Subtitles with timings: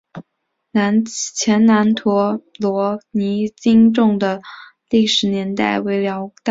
[1.37, 4.41] 前南庄陀罗尼经幢的
[4.89, 6.33] 历史年代为辽代。